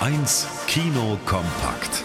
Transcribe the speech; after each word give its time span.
1 0.00 0.46
Kino 0.66 1.18
kompakt. 1.24 2.04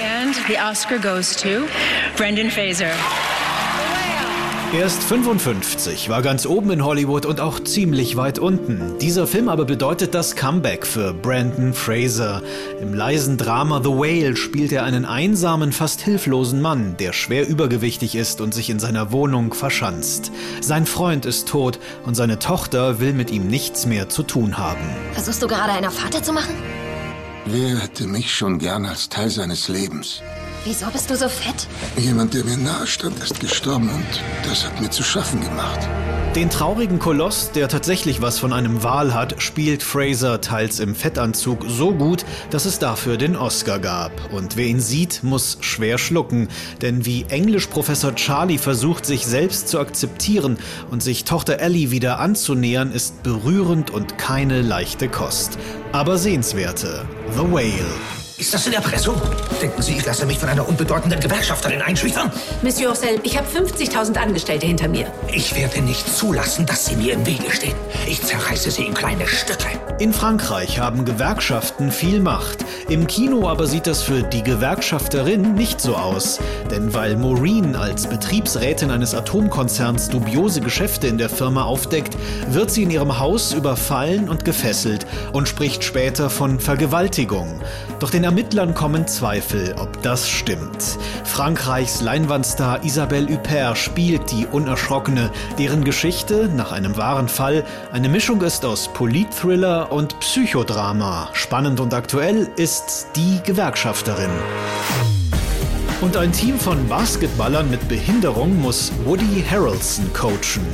And 0.00 0.34
the 0.46 0.58
Oscar 0.58 0.98
goes 0.98 1.34
to 1.36 1.68
Brendan 2.16 2.50
Fraser. 2.50 2.92
Er 4.72 4.84
ist 4.84 5.00
55, 5.04 6.08
war 6.08 6.22
ganz 6.22 6.44
oben 6.44 6.72
in 6.72 6.84
Hollywood 6.84 7.24
und 7.24 7.40
auch 7.40 7.60
ziemlich 7.60 8.16
weit 8.16 8.40
unten. 8.40 8.98
Dieser 8.98 9.28
Film 9.28 9.48
aber 9.48 9.64
bedeutet 9.64 10.12
das 10.12 10.34
Comeback 10.34 10.84
für 10.84 11.14
Brandon 11.14 11.72
Fraser. 11.72 12.42
Im 12.82 12.92
leisen 12.92 13.38
Drama 13.38 13.80
The 13.82 13.90
Whale 13.90 14.36
spielt 14.36 14.72
er 14.72 14.82
einen 14.82 15.04
einsamen, 15.04 15.72
fast 15.72 16.00
hilflosen 16.00 16.60
Mann, 16.60 16.96
der 16.98 17.12
schwer 17.12 17.48
übergewichtig 17.48 18.16
ist 18.16 18.40
und 18.40 18.54
sich 18.54 18.68
in 18.68 18.80
seiner 18.80 19.12
Wohnung 19.12 19.54
verschanzt. 19.54 20.32
Sein 20.60 20.84
Freund 20.84 21.26
ist 21.26 21.46
tot 21.46 21.78
und 22.04 22.16
seine 22.16 22.40
Tochter 22.40 22.98
will 22.98 23.12
mit 23.12 23.30
ihm 23.30 23.46
nichts 23.46 23.86
mehr 23.86 24.08
zu 24.08 24.24
tun 24.24 24.58
haben. 24.58 24.84
Versuchst 25.12 25.42
du 25.42 25.46
gerade 25.46 25.72
einer 25.72 25.92
Vater 25.92 26.24
zu 26.24 26.32
machen? 26.32 26.54
Wer 27.46 27.78
hätte 27.78 28.08
mich 28.08 28.34
schon 28.34 28.58
gern 28.58 28.84
als 28.84 29.08
Teil 29.08 29.30
seines 29.30 29.68
Lebens? 29.68 30.22
Wieso 30.66 30.86
bist 30.90 31.08
du 31.08 31.16
so 31.16 31.28
fett? 31.28 31.68
Jemand, 31.96 32.34
der 32.34 32.42
mir 32.42 32.56
nahe 32.56 32.88
stand, 32.88 33.22
ist 33.22 33.38
gestorben 33.38 33.88
und 33.88 34.04
das 34.42 34.66
hat 34.66 34.80
mir 34.80 34.90
zu 34.90 35.04
schaffen 35.04 35.40
gemacht. 35.40 35.78
Den 36.34 36.50
traurigen 36.50 36.98
Koloss, 36.98 37.52
der 37.52 37.68
tatsächlich 37.68 38.20
was 38.20 38.40
von 38.40 38.52
einem 38.52 38.82
Wal 38.82 39.14
hat, 39.14 39.40
spielt 39.40 39.84
Fraser 39.84 40.40
teils 40.40 40.80
im 40.80 40.96
Fettanzug 40.96 41.64
so 41.68 41.92
gut, 41.92 42.24
dass 42.50 42.64
es 42.64 42.80
dafür 42.80 43.16
den 43.16 43.36
Oscar 43.36 43.78
gab. 43.78 44.10
Und 44.32 44.56
wer 44.56 44.66
ihn 44.66 44.80
sieht, 44.80 45.22
muss 45.22 45.58
schwer 45.60 45.98
schlucken. 45.98 46.48
Denn 46.82 47.06
wie 47.06 47.26
Englischprofessor 47.28 48.16
Charlie 48.16 48.58
versucht, 48.58 49.06
sich 49.06 49.24
selbst 49.24 49.68
zu 49.68 49.78
akzeptieren 49.78 50.58
und 50.90 51.00
sich 51.00 51.22
Tochter 51.22 51.60
Ellie 51.60 51.92
wieder 51.92 52.18
anzunähern, 52.18 52.90
ist 52.90 53.22
berührend 53.22 53.92
und 53.92 54.18
keine 54.18 54.62
leichte 54.62 55.08
Kost. 55.08 55.58
Aber 55.92 56.18
sehenswerte. 56.18 57.04
The 57.36 57.52
Whale. 57.52 58.15
Ist 58.38 58.52
das 58.52 58.66
in 58.66 58.74
Erpressung? 58.74 59.16
Denken 59.62 59.80
Sie, 59.80 59.94
ich 59.96 60.04
lasse 60.04 60.26
mich 60.26 60.38
von 60.38 60.50
einer 60.50 60.68
unbedeutenden 60.68 61.18
Gewerkschafterin 61.20 61.80
einschüchtern? 61.80 62.30
Monsieur 62.60 62.90
Orsel, 62.90 63.18
ich 63.22 63.38
habe 63.38 63.46
50.000 63.48 64.14
Angestellte 64.18 64.66
hinter 64.66 64.88
mir. 64.88 65.10
Ich 65.32 65.56
werde 65.56 65.80
nicht 65.80 66.06
zulassen, 66.14 66.66
dass 66.66 66.84
Sie 66.84 66.96
mir 66.96 67.14
im 67.14 67.24
Wege 67.24 67.50
stehen. 67.50 67.74
Ich 68.06 68.20
zerreiße 68.20 68.70
Sie 68.70 68.84
in 68.84 68.92
kleine 68.92 69.26
Stücke. 69.26 69.68
In 69.98 70.12
Frankreich 70.12 70.78
haben 70.78 71.06
Gewerkschaften 71.06 71.90
viel 71.90 72.20
Macht. 72.20 72.58
Im 72.90 73.06
Kino 73.06 73.48
aber 73.48 73.66
sieht 73.66 73.86
das 73.86 74.02
für 74.02 74.22
die 74.22 74.42
Gewerkschafterin 74.42 75.54
nicht 75.54 75.80
so 75.80 75.96
aus. 75.96 76.38
Denn 76.70 76.92
weil 76.92 77.16
Maureen 77.16 77.74
als 77.74 78.06
Betriebsrätin 78.06 78.90
eines 78.90 79.14
Atomkonzerns 79.14 80.10
dubiose 80.10 80.60
Geschäfte 80.60 81.06
in 81.06 81.16
der 81.16 81.30
Firma 81.30 81.64
aufdeckt, 81.64 82.14
wird 82.50 82.70
sie 82.70 82.82
in 82.82 82.90
ihrem 82.90 83.18
Haus 83.18 83.54
überfallen 83.54 84.28
und 84.28 84.44
gefesselt 84.44 85.06
und 85.32 85.48
spricht 85.48 85.82
später 85.82 86.28
von 86.28 86.60
Vergewaltigung. 86.60 87.62
Doch 87.98 88.10
den 88.10 88.25
Ermittlern 88.26 88.74
kommen 88.74 89.06
Zweifel, 89.06 89.76
ob 89.78 90.02
das 90.02 90.28
stimmt. 90.28 90.98
Frankreichs 91.22 92.00
Leinwandstar 92.00 92.82
Isabelle 92.82 93.32
Huppert 93.32 93.78
spielt 93.78 94.32
die 94.32 94.46
Unerschrockene, 94.46 95.30
deren 95.60 95.84
Geschichte 95.84 96.50
nach 96.52 96.72
einem 96.72 96.96
wahren 96.96 97.28
Fall 97.28 97.64
eine 97.92 98.08
Mischung 98.08 98.42
ist 98.42 98.64
aus 98.64 98.88
Politthriller 98.88 99.92
und 99.92 100.18
Psychodrama. 100.18 101.28
Spannend 101.34 101.78
und 101.78 101.94
aktuell 101.94 102.50
ist 102.56 103.06
die 103.14 103.40
Gewerkschafterin. 103.44 104.32
Und 106.00 106.16
ein 106.16 106.32
Team 106.32 106.58
von 106.58 106.88
Basketballern 106.88 107.70
mit 107.70 107.86
Behinderung 107.86 108.60
muss 108.60 108.90
Woody 109.04 109.44
Harrelson 109.48 110.12
coachen. 110.12 110.66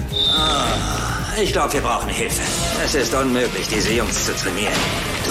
Ich 1.39 1.53
glaube, 1.53 1.75
wir 1.75 1.83
brauchen 1.83 2.09
Hilfe. 2.09 2.41
Es 2.83 2.95
ist 2.95 3.13
unmöglich, 3.13 3.69
diese 3.69 3.93
Jungs 3.93 4.25
zu 4.25 4.35
trainieren. 4.35 4.73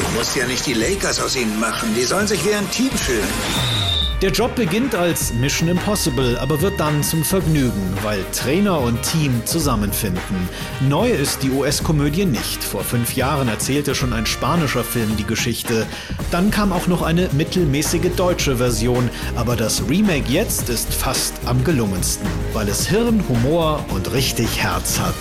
Du 0.02 0.18
musst 0.18 0.36
ja 0.36 0.48
nicht 0.48 0.66
die 0.66 0.74
Lakers 0.74 1.20
aus 1.20 1.36
ihnen 1.36 1.60
machen. 1.60 1.94
Die 1.94 2.04
sollen 2.04 2.28
sich 2.28 2.44
wie 2.46 2.54
ein 2.54 2.70
Team 2.72 2.92
fühlen. 2.92 3.91
Der 4.22 4.30
Job 4.30 4.54
beginnt 4.54 4.94
als 4.94 5.34
Mission 5.34 5.68
Impossible, 5.68 6.38
aber 6.38 6.62
wird 6.62 6.80
dann 6.80 7.02
zum 7.02 7.24
Vergnügen, 7.24 7.98
weil 8.04 8.24
Trainer 8.32 8.80
und 8.80 9.02
Team 9.02 9.42
zusammenfinden. 9.46 10.48
Neu 10.88 11.10
ist 11.10 11.42
die 11.42 11.50
US-Komödie 11.50 12.26
nicht. 12.26 12.64
Vor 12.64 12.84
fünf 12.84 13.16
Jahren 13.16 13.48
erzählte 13.48 13.96
schon 13.96 14.14
ein 14.14 14.28
spanischer 14.28 14.84
Film 14.84 15.18
die 15.18 15.24
Geschichte. 15.24 15.88
Dann 16.30 16.52
kam 16.52 16.72
auch 16.72 16.86
noch 16.86 17.02
eine 17.02 17.30
mittelmäßige 17.32 18.12
deutsche 18.16 18.58
Version, 18.58 19.10
aber 19.36 19.56
das 19.56 19.90
Remake 19.90 20.30
jetzt 20.32 20.70
ist 20.70 20.94
fast 20.94 21.34
am 21.48 21.64
gelungensten, 21.64 22.28
weil 22.54 22.70
es 22.70 22.86
Hirn, 22.86 23.24
Humor 23.28 23.84
und 23.90 24.14
richtig 24.14 24.62
Herz 24.62 25.00
hat. 25.00 25.16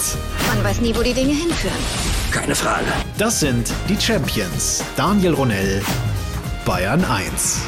Man 0.55 0.63
weiß 0.63 0.83
nie, 0.83 0.95
wo 0.95 1.01
die 1.03 1.15
Dinge 1.15 1.33
hinführen. 1.33 1.73
Keine 2.33 2.55
Frage. 2.55 2.85
Das 3.17 3.41
sind 3.41 3.73
die 3.89 3.99
Champions. 3.99 4.85
Daniel 4.95 5.33
Ronell, 5.33 5.81
Bayern 6.67 7.03
1. 7.03 7.61